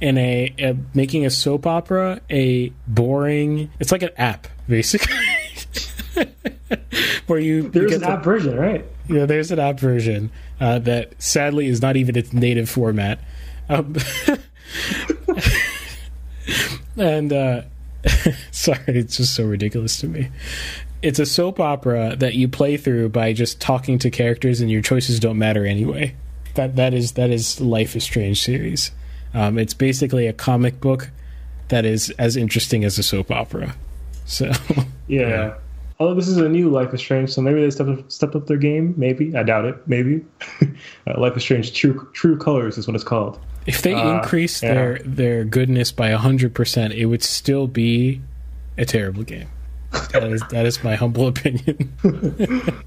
in 0.00 0.18
a, 0.18 0.54
a 0.58 0.76
making 0.94 1.26
a 1.26 1.30
soap 1.30 1.66
opera 1.66 2.20
a 2.30 2.70
boring. 2.86 3.70
It's 3.78 3.92
like 3.92 4.02
an 4.02 4.10
app 4.16 4.48
basically. 4.68 5.16
where 7.26 7.38
you 7.38 7.68
there's 7.70 7.92
you 7.92 7.96
an 7.98 8.04
app 8.04 8.24
version, 8.24 8.56
right? 8.56 8.84
Yeah, 9.08 9.26
there's 9.26 9.50
an 9.50 9.58
app 9.58 9.80
version 9.80 10.30
uh, 10.60 10.78
that 10.80 11.20
sadly 11.20 11.66
is 11.66 11.82
not 11.82 11.96
even 11.96 12.16
its 12.16 12.32
native 12.32 12.70
format. 12.70 13.20
Um, 13.68 13.96
and 16.96 17.32
uh, 17.32 17.62
sorry, 18.50 18.80
it's 18.86 19.16
just 19.16 19.34
so 19.34 19.44
ridiculous 19.44 19.98
to 20.00 20.06
me. 20.06 20.28
It's 21.02 21.18
a 21.18 21.26
soap 21.26 21.60
opera 21.60 22.14
that 22.18 22.34
you 22.34 22.46
play 22.46 22.76
through 22.76 23.08
by 23.08 23.32
just 23.32 23.60
talking 23.60 23.98
to 24.00 24.10
characters, 24.10 24.60
and 24.60 24.70
your 24.70 24.82
choices 24.82 25.18
don't 25.18 25.38
matter 25.38 25.64
anyway. 25.64 26.14
That 26.54 26.76
that 26.76 26.94
is 26.94 27.12
that 27.12 27.30
is 27.30 27.60
Life 27.60 27.96
is 27.96 28.04
Strange 28.04 28.40
series. 28.40 28.90
Um, 29.32 29.58
it's 29.58 29.74
basically 29.74 30.26
a 30.26 30.32
comic 30.32 30.80
book 30.80 31.10
that 31.68 31.84
is 31.84 32.10
as 32.18 32.36
interesting 32.36 32.84
as 32.84 32.98
a 32.98 33.02
soap 33.02 33.30
opera. 33.30 33.74
So 34.26 34.46
yeah. 35.08 35.28
yeah 35.28 35.54
although 36.00 36.14
this 36.14 36.26
is 36.26 36.38
a 36.38 36.48
new 36.48 36.70
Life 36.70 36.92
is 36.92 37.00
Strange, 37.00 37.30
so 37.30 37.42
maybe 37.42 37.60
they 37.60 37.70
stepped 37.70 37.90
up, 37.90 38.10
stepped 38.10 38.34
up 38.34 38.46
their 38.46 38.56
game. 38.56 38.94
Maybe 38.96 39.36
I 39.36 39.42
doubt 39.42 39.66
it. 39.66 39.76
Maybe 39.86 40.24
uh, 41.06 41.20
Life 41.20 41.36
is 41.36 41.42
Strange 41.42 41.72
True 41.74 42.08
True 42.12 42.36
Colors 42.36 42.78
is 42.78 42.88
what 42.88 42.96
it's 42.96 43.04
called. 43.04 43.38
If 43.66 43.82
they 43.82 43.94
uh, 43.94 44.16
increase 44.16 44.62
yeah. 44.62 44.74
their 44.74 44.98
their 45.04 45.44
goodness 45.44 45.92
by 45.92 46.10
hundred 46.10 46.54
percent, 46.54 46.94
it 46.94 47.06
would 47.06 47.22
still 47.22 47.66
be 47.68 48.20
a 48.78 48.84
terrible 48.84 49.22
game. 49.22 49.48
that 50.12 50.24
is 50.24 50.42
that 50.50 50.66
is 50.66 50.82
my 50.82 50.96
humble 50.96 51.28
opinion. 51.28 51.92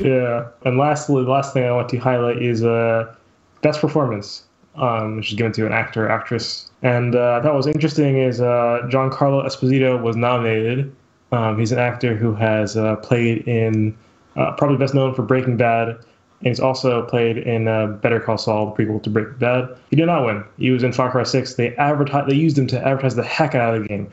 yeah, 0.00 0.48
and 0.64 0.78
lastly, 0.78 1.22
the 1.22 1.30
last 1.30 1.52
thing 1.52 1.64
I 1.64 1.72
want 1.72 1.90
to 1.90 1.98
highlight 1.98 2.42
is 2.42 2.64
uh, 2.64 3.14
best 3.60 3.80
performance, 3.80 4.44
um, 4.76 5.16
which 5.16 5.28
is 5.28 5.34
given 5.34 5.52
to 5.52 5.66
an 5.66 5.72
actor 5.72 6.08
actress. 6.08 6.70
And 6.82 7.14
uh, 7.14 7.40
that 7.40 7.54
was 7.54 7.66
interesting 7.66 8.18
is 8.18 8.40
uh, 8.40 8.82
Giancarlo 8.90 9.44
Esposito 9.44 10.00
was 10.00 10.16
nominated 10.16 10.94
um, 11.34 11.58
he's 11.58 11.72
an 11.72 11.78
actor 11.80 12.14
who 12.14 12.32
has 12.34 12.76
uh, 12.76 12.94
played 12.96 13.48
in 13.48 13.96
uh, 14.36 14.52
probably 14.52 14.76
best 14.76 14.94
known 14.94 15.14
for 15.14 15.22
Breaking 15.22 15.56
Bad, 15.56 15.88
and 15.88 15.98
he's 16.40 16.60
also 16.60 17.04
played 17.06 17.38
in 17.38 17.66
uh, 17.66 17.86
Better 17.86 18.20
Call 18.20 18.38
Saul, 18.38 18.72
the 18.72 18.84
prequel 18.84 19.02
to 19.02 19.10
Breaking 19.10 19.38
Bad. 19.38 19.76
He 19.90 19.96
did 19.96 20.06
not 20.06 20.24
win. 20.24 20.44
He 20.58 20.70
was 20.70 20.84
in 20.84 20.92
Far 20.92 21.10
Cry 21.10 21.24
6. 21.24 21.54
They 21.54 21.74
advertised, 21.76 22.30
they 22.30 22.36
used 22.36 22.56
him 22.56 22.68
to 22.68 22.86
advertise 22.86 23.16
the 23.16 23.24
heck 23.24 23.56
out 23.56 23.74
of 23.74 23.82
the 23.82 23.88
game. 23.88 24.10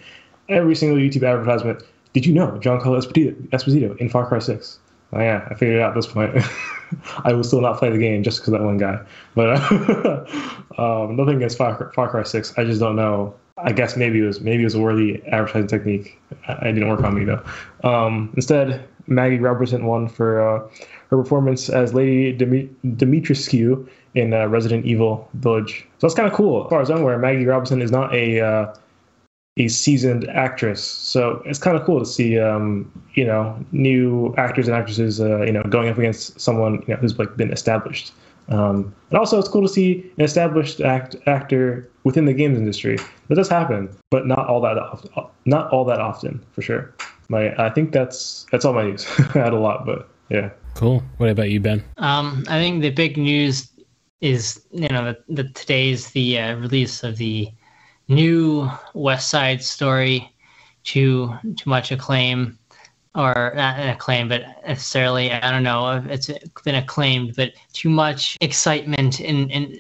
Every 0.50 0.76
single 0.76 0.98
YouTube 0.98 1.28
advertisement. 1.28 1.84
Did 2.14 2.26
you 2.26 2.34
know 2.34 2.60
Giancarlo 2.60 3.00
Esposito, 3.00 3.36
Esposito 3.50 3.96
in 3.98 4.10
Far 4.10 4.28
Cry 4.28 4.40
6? 4.40 4.80
Oh 5.14 5.20
yeah, 5.20 5.48
I 5.50 5.54
figured 5.54 5.78
it 5.78 5.82
out 5.82 5.90
at 5.90 5.96
this 5.96 6.08
point. 6.08 6.36
I 7.24 7.34
will 7.34 7.44
still 7.44 7.62
not 7.62 7.78
play 7.78 7.90
the 7.90 7.98
game 7.98 8.24
just 8.24 8.40
because 8.40 8.54
that 8.54 8.64
one 8.64 8.78
guy. 8.78 9.00
But 9.36 9.50
um, 10.80 11.16
nothing 11.16 11.38
against 11.38 11.58
Far, 11.58 11.92
Far 11.94 12.10
Cry 12.10 12.24
6. 12.24 12.58
I 12.58 12.64
just 12.64 12.80
don't 12.80 12.96
know 12.96 13.36
I 13.64 13.72
guess 13.72 13.96
maybe 13.96 14.20
it 14.20 14.26
was 14.26 14.42
maybe 14.42 14.64
it 14.64 14.66
was 14.66 14.76
a 14.76 14.80
worthy 14.80 15.22
advertising 15.28 15.68
technique. 15.68 16.20
I 16.48 16.72
didn't 16.72 16.90
work 16.90 17.04
on 17.04 17.16
me 17.16 17.26
though. 17.26 17.44
Um, 17.84 18.32
instead, 18.36 18.88
Maggie 19.08 19.40
Robertson 19.40 19.86
won 19.86 20.08
for 20.08 20.42
uh, 20.42 20.68
her 21.10 21.18
performance 21.18 21.70
as 21.70 21.94
Lady 21.94 22.38
Dimitrescu 22.38 23.88
in 24.16 24.34
uh, 24.34 24.48
Resident 24.48 24.86
Evil 24.86 25.30
Village. 25.36 25.88
So 25.98 26.08
that's 26.08 26.14
kind 26.14 26.28
of 26.28 26.34
cool. 26.34 26.66
As 26.66 26.70
far 26.70 26.82
as 26.82 26.90
I'm 26.90 27.02
aware, 27.02 27.18
Maggie 27.18 27.46
Robertson 27.46 27.82
is 27.82 27.92
not 27.92 28.14
a 28.14 28.42
uh, 28.42 28.76
a 29.58 29.68
seasoned 29.68 30.30
actress, 30.30 30.82
so 30.84 31.42
it's 31.46 31.60
kind 31.60 31.78
of 31.78 31.86
cool 31.86 32.00
to 32.00 32.06
see 32.06 32.40
um, 32.40 32.92
you 33.16 33.26
know 33.26 33.58
new 33.72 34.34
actors 34.38 34.68
and 34.68 34.76
actresses 34.76 35.20
uh, 35.20 35.42
you 35.42 35.52
know 35.52 35.64
going 35.64 35.90
up 35.90 35.98
against 35.98 36.40
someone 36.40 36.84
you 36.88 36.94
know, 36.94 36.96
who's 36.96 37.18
like 37.20 37.36
been 37.38 37.52
established. 37.52 38.14
Um, 38.52 38.94
and 39.10 39.18
also, 39.18 39.40
it's 39.40 39.48
cool 39.48 39.62
to 39.62 39.70
see 39.70 40.12
an 40.18 40.24
established 40.24 40.82
act, 40.82 41.16
actor 41.26 41.90
within 42.04 42.26
the 42.26 42.34
games 42.34 42.58
industry. 42.58 42.98
That 43.30 43.36
does 43.36 43.48
happen, 43.48 43.90
but 44.10 44.28
not 44.28 44.48
all 44.48 44.60
that 44.62 44.78
often, 44.78 45.10
not 45.46 45.72
all 45.72 45.86
that 45.86 46.00
often 46.00 46.44
for 46.52 46.62
sure. 46.62 46.94
My, 47.30 47.56
I 47.58 47.70
think 47.70 47.94
that's 47.94 48.46
that's 48.52 48.66
all 48.66 48.74
my 48.74 48.84
news. 48.84 49.08
I 49.20 49.40
had 49.40 49.54
a 49.54 49.60
lot, 49.60 49.86
but 49.86 50.10
yeah. 50.30 50.50
Cool. 50.76 51.02
What 51.18 51.30
about 51.30 51.50
you, 51.50 51.60
Ben? 51.62 51.84
Um, 51.98 52.44
I 52.50 52.60
think 52.60 52.82
the 52.82 52.90
big 52.90 53.18
news 53.18 53.70
is 54.20 54.66
you 54.72 54.90
know 54.90 55.14
the, 55.14 55.34
the 55.34 55.50
today's 55.50 56.12
the 56.12 56.40
uh, 56.40 56.56
release 56.58 57.04
of 57.04 57.18
the 57.18 57.50
new 58.10 58.70
West 58.94 59.30
Side 59.30 59.64
Story 59.64 60.30
to 60.84 61.34
to 61.58 61.70
much 61.70 61.92
acclaim 61.92 62.58
or 63.14 63.54
not 63.56 63.78
an 63.80 63.90
acclaim, 63.90 64.30
but 64.30 64.44
necessarily, 64.66 65.32
I 65.32 65.52
don't 65.52 65.64
know 65.64 65.98
if 65.98 66.06
it's 66.06 66.30
been 66.64 66.76
acclaimed, 66.76 67.36
but 67.36 67.54
too 67.74 67.90
much 67.90 68.38
excitement 68.42 69.20
in, 69.20 69.50
in 69.50 69.78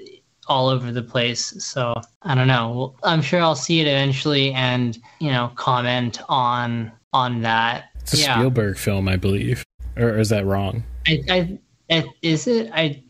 all 0.47 0.67
over 0.67 0.91
the 0.91 1.01
place. 1.01 1.53
So 1.63 1.93
I 2.23 2.35
don't 2.35 2.47
know. 2.47 2.93
I'm 3.03 3.21
sure 3.21 3.41
I'll 3.41 3.55
see 3.55 3.79
it 3.79 3.87
eventually 3.87 4.51
and, 4.53 4.99
you 5.19 5.31
know, 5.31 5.51
comment 5.55 6.19
on 6.27 6.91
on 7.13 7.41
that. 7.41 7.85
It's 8.01 8.13
a 8.13 8.17
yeah. 8.17 8.37
Spielberg 8.37 8.77
film, 8.77 9.07
I 9.07 9.15
believe. 9.15 9.63
Or, 9.95 10.09
or 10.09 10.19
is 10.19 10.29
that 10.29 10.45
wrong? 10.45 10.83
I, 11.07 11.23
I, 11.29 11.59
I, 11.89 12.05
is 12.21 12.47
it? 12.47 12.69
I, 12.73 13.01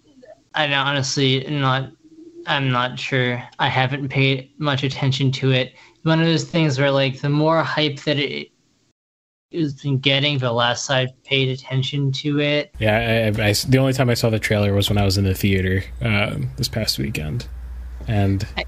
I 0.54 0.72
honestly 0.74 1.46
not. 1.50 1.92
I'm 2.48 2.72
not 2.72 3.00
sure. 3.00 3.44
I 3.60 3.68
haven't 3.68 4.10
paid 4.10 4.52
much 4.58 4.84
attention 4.84 5.32
to 5.34 5.52
it. 5.52 5.76
One 6.04 6.20
of 6.20 6.26
those 6.26 6.44
things 6.44 6.80
where, 6.80 6.90
like, 6.90 7.22
the 7.22 7.30
more 7.30 7.62
hype 7.62 8.00
that 8.02 8.18
it 8.18 8.51
has 9.54 9.74
been 9.74 10.00
getting 10.00 10.38
the 10.38 10.52
less 10.52 10.90
I've 10.90 11.12
paid 11.24 11.50
attention 11.50 12.12
to 12.14 12.40
it. 12.40 12.74
Yeah, 12.80 13.32
I, 13.38 13.44
I, 13.44 13.54
the 13.54 13.78
only 13.78 13.94
time 13.94 14.10
I 14.10 14.14
saw 14.14 14.30
the 14.30 14.40
trailer 14.40 14.74
was 14.74 14.90
when 14.90 14.98
I 14.98 15.06
was 15.06 15.18
in 15.18 15.26
the 15.26 15.34
theater 15.34 15.84
um, 16.02 16.50
this 16.58 16.68
past 16.68 16.98
weekend, 16.98 17.48
and 18.08 18.46
I, 18.58 18.66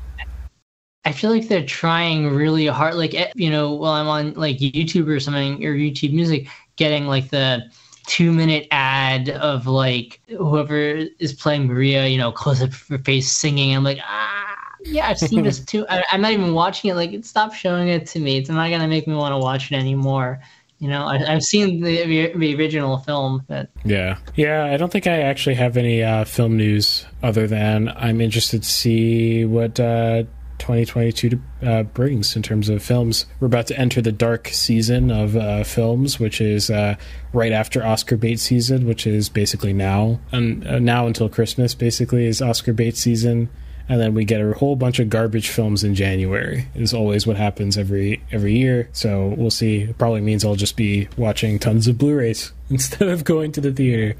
I, 1.06 1.12
feel 1.12 1.32
like 1.32 1.48
they're 1.48 1.66
trying 1.66 2.30
really 2.30 2.68
hard. 2.68 2.96
Like 2.96 3.14
eh, 3.14 3.32
you 3.36 3.50
know, 3.50 3.74
while 3.74 3.94
I'm 3.94 4.08
on 4.08 4.34
like 4.34 4.58
YouTube 4.58 5.08
or 5.08 5.20
something 5.20 5.64
or 5.66 5.74
YouTube 5.74 6.14
Music, 6.14 6.48
getting 6.76 7.08
like 7.08 7.30
the 7.30 7.64
two 8.06 8.32
minute 8.32 8.68
ad 8.72 9.30
of 9.30 9.68
like 9.68 10.22
whoever 10.28 10.78
is 11.20 11.34
playing 11.34 11.68
Maria, 11.68 12.08
you 12.08 12.18
know, 12.18 12.32
close 12.32 12.62
up 12.62 12.74
her 12.90 12.98
face 13.00 13.32
singing. 13.32 13.76
I'm 13.76 13.84
like, 13.84 14.00
ah. 14.04 14.40
Yeah, 14.86 15.08
I've 15.08 15.18
seen 15.18 15.44
this 15.44 15.60
too. 15.66 15.86
I, 15.90 16.04
am 16.12 16.22
not 16.22 16.34
even 16.34 16.54
watching 16.54 16.92
it. 16.92 16.96
Like, 16.96 17.24
stop 17.24 17.54
showing 17.54 17.88
it 17.88 18.06
to 18.08 18.20
me. 18.20 18.38
It's 18.38 18.50
not 18.50 18.70
gonna 18.70 18.88
make 18.88 19.08
me 19.08 19.16
want 19.16 19.32
to 19.32 19.38
watch 19.38 19.72
it 19.72 19.76
anymore. 19.76 20.42
You 20.84 20.90
know, 20.90 21.06
I, 21.08 21.18
have 21.18 21.44
seen 21.44 21.80
the, 21.80 22.34
the 22.36 22.56
original 22.56 22.98
film, 22.98 23.46
but 23.48 23.70
yeah, 23.86 24.18
yeah. 24.36 24.66
I 24.66 24.76
don't 24.76 24.92
think 24.92 25.08
I 25.08 25.22
actually 25.22 25.56
have 25.56 25.78
any 25.78 26.04
uh, 26.04 26.26
film 26.26 26.58
news 26.58 27.06
other 27.22 27.48
than 27.48 27.88
I'm 27.88 28.20
interested 28.20 28.64
to 28.64 28.70
see 28.70 29.46
what 29.46 29.80
uh, 29.80 30.24
2022 30.60 31.42
uh, 31.62 31.84
brings 31.84 32.36
in 32.36 32.42
terms 32.42 32.68
of 32.68 32.84
films. 32.84 33.28
We're 33.40 33.48
about 33.48 33.68
to 33.68 33.80
enter 33.80 34.02
the 34.02 34.12
dark 34.12 34.50
season 34.50 35.10
of 35.10 35.38
uh, 35.38 35.64
films, 35.64 36.20
which 36.20 36.42
is 36.42 36.70
uh, 36.70 36.98
right 37.32 37.54
after 37.54 37.82
Oscar 37.86 38.18
bait 38.18 38.42
season, 38.42 38.86
which 38.86 39.08
is 39.08 39.30
basically 39.30 39.72
now 39.72 40.20
and 40.34 40.68
uh, 40.68 40.80
now 40.80 41.08
until 41.08 41.30
Christmas. 41.30 41.74
Basically, 41.74 42.26
is 42.26 42.42
Oscar 42.42 42.74
bait 42.74 42.98
season 42.98 43.50
and 43.90 44.00
then 44.00 44.14
we 44.14 44.24
get 44.26 44.42
a 44.42 44.54
whole 44.54 44.76
bunch 44.76 45.00
of 45.00 45.10
garbage 45.10 45.50
films 45.50 45.84
in 45.84 45.96
January. 45.96 46.68
Is 46.76 46.94
always 46.94 47.28
what 47.28 47.38
happens 47.38 47.78
every 47.78 48.24
every 48.32 48.58
year. 48.58 48.90
So 48.94 49.34
we'll 49.38 49.52
see. 49.52 49.82
It 49.82 49.98
probably 49.98 50.22
means 50.22 50.46
I'll 50.46 50.56
just 50.56 50.78
be 50.78 51.10
watching 51.18 51.60
tons 51.60 51.88
of 51.88 51.98
Blu-rays 51.98 52.52
instead 52.70 53.08
of 53.10 53.24
going 53.24 53.52
to 53.54 53.62
the 53.62 53.72
theater. 53.72 54.18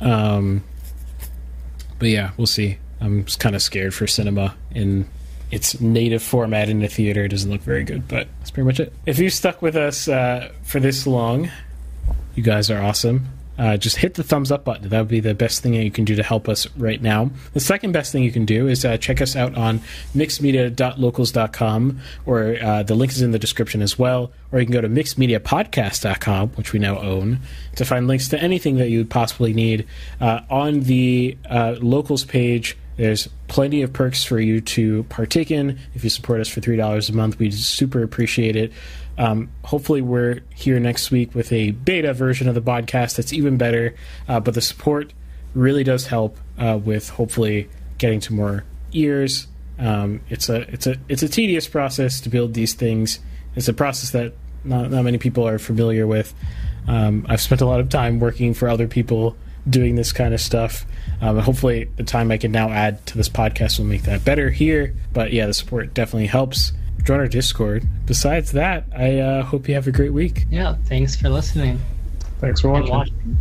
Um, 0.00 0.62
but 1.98 2.08
yeah, 2.08 2.32
we'll 2.36 2.46
see. 2.46 2.78
I'm 3.00 3.24
kind 3.24 3.54
of 3.54 3.62
scared 3.62 3.94
for 3.94 4.06
cinema 4.06 4.54
in 4.74 5.08
its 5.50 5.80
native 5.80 6.22
format 6.22 6.68
in 6.68 6.80
the 6.80 6.88
theater. 6.88 7.24
It 7.24 7.28
doesn't 7.28 7.50
look 7.50 7.60
very 7.62 7.84
good, 7.84 8.08
but 8.08 8.28
that's 8.38 8.50
pretty 8.50 8.66
much 8.66 8.80
it. 8.80 8.92
If 9.04 9.18
you 9.18 9.30
stuck 9.30 9.62
with 9.62 9.76
us 9.76 10.08
uh, 10.08 10.52
for 10.62 10.80
this 10.80 11.06
long, 11.06 11.50
you 12.34 12.42
guys 12.42 12.70
are 12.70 12.82
awesome 12.82 13.28
uh, 13.58 13.76
just 13.76 13.96
hit 13.96 14.14
the 14.14 14.22
thumbs 14.22 14.50
up 14.52 14.64
button. 14.64 14.88
That 14.88 14.98
would 15.00 15.08
be 15.08 15.20
the 15.20 15.34
best 15.34 15.62
thing 15.62 15.72
that 15.72 15.84
you 15.84 15.90
can 15.90 16.04
do 16.04 16.14
to 16.16 16.22
help 16.22 16.48
us 16.48 16.66
right 16.76 17.00
now. 17.00 17.30
The 17.52 17.60
second 17.60 17.92
best 17.92 18.12
thing 18.12 18.22
you 18.22 18.32
can 18.32 18.44
do 18.44 18.68
is 18.68 18.84
uh, 18.84 18.96
check 18.98 19.20
us 19.20 19.36
out 19.36 19.56
on 19.56 19.80
mixedmedia.locals.com, 20.14 22.00
or 22.26 22.56
uh, 22.62 22.82
the 22.82 22.94
link 22.94 23.12
is 23.12 23.22
in 23.22 23.30
the 23.32 23.38
description 23.38 23.82
as 23.82 23.98
well. 23.98 24.30
Or 24.52 24.60
you 24.60 24.66
can 24.66 24.72
go 24.72 24.80
to 24.80 24.88
mixedmediapodcast.com, 24.88 26.50
which 26.50 26.72
we 26.72 26.78
now 26.78 26.98
own, 26.98 27.40
to 27.76 27.84
find 27.84 28.06
links 28.06 28.28
to 28.28 28.40
anything 28.40 28.76
that 28.76 28.90
you 28.90 28.98
would 28.98 29.10
possibly 29.10 29.52
need. 29.52 29.86
Uh, 30.20 30.40
on 30.50 30.80
the 30.80 31.36
uh, 31.50 31.76
locals 31.80 32.24
page, 32.24 32.76
there's 32.96 33.28
plenty 33.48 33.82
of 33.82 33.92
perks 33.92 34.24
for 34.24 34.40
you 34.40 34.60
to 34.60 35.02
partake 35.04 35.50
in. 35.50 35.78
If 35.94 36.02
you 36.02 36.10
support 36.10 36.40
us 36.40 36.48
for 36.48 36.60
$3 36.60 37.10
a 37.10 37.12
month, 37.12 37.38
we'd 37.38 37.54
super 37.54 38.02
appreciate 38.02 38.56
it. 38.56 38.72
Um, 39.18 39.50
hopefully, 39.64 40.02
we're 40.02 40.40
here 40.54 40.78
next 40.78 41.10
week 41.10 41.34
with 41.34 41.52
a 41.52 41.70
beta 41.70 42.12
version 42.12 42.48
of 42.48 42.54
the 42.54 42.62
podcast 42.62 43.16
that's 43.16 43.32
even 43.32 43.56
better. 43.56 43.94
Uh, 44.28 44.40
but 44.40 44.54
the 44.54 44.60
support 44.60 45.12
really 45.54 45.84
does 45.84 46.06
help 46.06 46.36
uh, 46.58 46.78
with 46.82 47.08
hopefully 47.10 47.68
getting 47.98 48.20
to 48.20 48.34
more 48.34 48.64
ears. 48.92 49.46
Um, 49.78 50.20
it's 50.28 50.48
a 50.48 50.62
it's 50.72 50.86
a 50.86 50.96
it's 51.08 51.22
a 51.22 51.28
tedious 51.28 51.68
process 51.68 52.20
to 52.22 52.28
build 52.28 52.54
these 52.54 52.74
things. 52.74 53.20
It's 53.54 53.68
a 53.68 53.74
process 53.74 54.10
that 54.10 54.34
not, 54.64 54.90
not 54.90 55.02
many 55.02 55.18
people 55.18 55.46
are 55.46 55.58
familiar 55.58 56.06
with. 56.06 56.34
Um, 56.86 57.26
I've 57.28 57.40
spent 57.40 57.60
a 57.60 57.66
lot 57.66 57.80
of 57.80 57.88
time 57.88 58.20
working 58.20 58.54
for 58.54 58.68
other 58.68 58.86
people 58.86 59.36
doing 59.68 59.96
this 59.96 60.12
kind 60.12 60.32
of 60.34 60.40
stuff. 60.40 60.86
Um, 61.20 61.38
hopefully, 61.38 61.90
the 61.96 62.04
time 62.04 62.30
I 62.30 62.36
can 62.36 62.52
now 62.52 62.70
add 62.70 63.04
to 63.06 63.16
this 63.16 63.28
podcast 63.28 63.78
will 63.78 63.86
make 63.86 64.02
that 64.02 64.24
better 64.24 64.50
here. 64.50 64.94
But 65.12 65.32
yeah, 65.32 65.46
the 65.46 65.54
support 65.54 65.94
definitely 65.94 66.26
helps 66.26 66.72
join 67.06 67.20
our 67.20 67.28
Discord. 67.28 67.86
Besides 68.04 68.52
that, 68.52 68.84
I 68.94 69.20
uh, 69.20 69.42
hope 69.44 69.68
you 69.68 69.74
have 69.74 69.86
a 69.86 69.92
great 69.92 70.12
week. 70.12 70.46
Yeah, 70.50 70.74
thanks 70.86 71.14
for 71.14 71.28
listening. 71.28 71.80
Thanks 72.40 72.60
for 72.60 72.70
watching. 72.70 72.90
watching. 72.90 73.38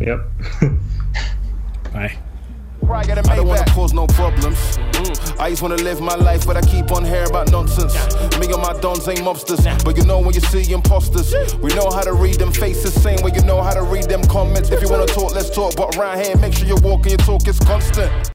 Yep. 0.00 0.20
Bye. 1.92 2.16
I 2.90 3.02
don't 3.04 3.46
wanna 3.46 3.64
cause 3.66 3.92
no 3.92 4.06
problems. 4.06 4.56
Mm. 4.78 5.40
I 5.40 5.50
just 5.50 5.62
wanna 5.62 5.76
live 5.76 6.00
my 6.00 6.14
life, 6.14 6.46
but 6.46 6.56
I 6.56 6.62
keep 6.62 6.90
on 6.90 7.04
hearing 7.04 7.28
about 7.28 7.50
nonsense. 7.50 7.94
Me 8.38 8.46
and 8.46 8.62
my 8.62 8.72
dons 8.80 9.06
ain't 9.08 9.20
mobsters, 9.20 9.84
but 9.84 9.96
you 9.96 10.04
know 10.04 10.20
when 10.20 10.32
you 10.32 10.40
see 10.40 10.72
imposters, 10.72 11.34
we 11.56 11.74
know 11.74 11.90
how 11.90 12.02
to 12.02 12.12
read 12.12 12.36
them 12.36 12.52
faces, 12.52 12.94
same 12.94 13.20
way 13.22 13.32
you 13.34 13.42
know 13.42 13.60
how 13.60 13.74
to 13.74 13.82
read 13.82 14.04
them 14.04 14.22
comments. 14.22 14.70
If 14.70 14.80
you 14.80 14.88
wanna 14.88 15.06
talk, 15.06 15.34
let's 15.34 15.50
talk, 15.50 15.76
but 15.76 15.96
around 15.96 16.24
here, 16.24 16.36
make 16.38 16.54
sure 16.54 16.66
you 16.66 16.76
walk 16.76 16.98
walking 16.98 17.10
your 17.10 17.18
talk 17.18 17.46
is 17.46 17.58
constant. 17.58 18.10